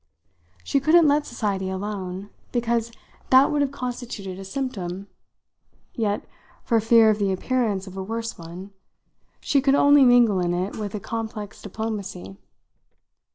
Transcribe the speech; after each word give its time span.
She 0.63 0.79
couldn't 0.79 1.07
let 1.07 1.27
society 1.27 1.69
alone, 1.69 2.31
because 2.51 2.91
that 3.29 3.51
would 3.51 3.61
have 3.61 3.69
constituted 3.71 4.39
a 4.39 4.43
symptom; 4.43 5.05
yet, 5.93 6.25
for 6.63 6.79
fear 6.79 7.11
of 7.11 7.19
the 7.19 7.31
appearance 7.31 7.85
of 7.85 7.95
a 7.95 8.01
worse 8.01 8.35
one, 8.35 8.71
she 9.41 9.61
could 9.61 9.75
only 9.75 10.03
mingle 10.03 10.39
in 10.39 10.55
it 10.55 10.75
with 10.75 10.95
a 10.95 10.99
complex 10.99 11.61
diplomacy. 11.61 12.35